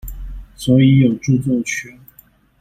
[0.55, 1.99] 所以有著作權